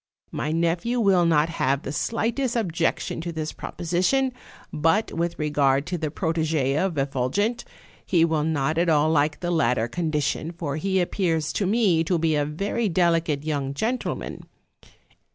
[0.31, 4.33] My nephew will not have the slightest objection to this proposition;
[4.73, 7.63] but with regard to the protege of Effulgent,
[8.03, 12.17] he will not at all like the latter condition, for he appears to me to
[12.17, 14.45] be a very delicate young gentleman.